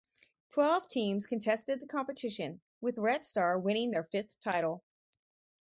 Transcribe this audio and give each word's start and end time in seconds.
Twelve 0.53 0.89
teams 0.89 1.27
contested 1.27 1.79
the 1.79 1.85
competition, 1.85 2.59
with 2.81 2.97
Red 2.97 3.23
Star 3.23 3.59
winning 3.59 3.91
their 3.91 4.05
fifth 4.05 4.39
title. 4.39 4.83